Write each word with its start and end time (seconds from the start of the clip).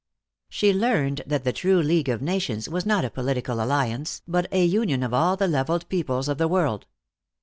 She 0.49 0.73
learned 0.73 1.21
that 1.27 1.43
the 1.43 1.53
true 1.53 1.79
League 1.79 2.09
of 2.09 2.23
Nations 2.23 2.67
was 2.67 2.87
not 2.87 3.05
a 3.05 3.11
political 3.11 3.61
alliance, 3.61 4.23
but 4.27 4.51
a 4.51 4.65
union 4.65 5.03
of 5.03 5.13
all 5.13 5.37
the 5.37 5.47
leveled 5.47 5.87
peoples 5.89 6.27
of 6.27 6.39
the 6.39 6.47
world. 6.47 6.87